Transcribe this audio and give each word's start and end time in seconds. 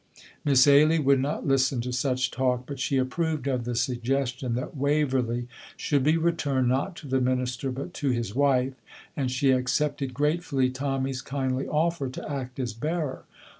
Miss 0.43 0.65
Ailie 0.65 0.97
would 0.97 1.19
not 1.19 1.45
listen 1.45 1.79
to 1.81 1.91
such 1.93 2.31
talk, 2.31 2.65
but 2.65 2.79
she 2.79 2.97
approved 2.97 3.45
of 3.45 3.65
the 3.65 3.75
suggestion 3.75 4.55
that 4.55 4.75
"Waverley" 4.75 5.47
should 5.77 6.03
be 6.03 6.17
returned 6.17 6.67
not 6.69 6.95
to 6.95 7.07
the 7.07 7.21
minister, 7.21 7.71
but 7.71 7.93
to 7.93 8.09
his 8.09 8.33
wife, 8.33 8.73
and 9.15 9.29
she 9.29 9.51
accepted 9.51 10.15
gratefully 10.15 10.71
Tommy's 10.71 11.21
kindly 11.21 11.67
offer 11.67 12.09
to 12.09 12.27
act 12.31 12.59
as 12.59 12.73
bearer. 12.73 13.25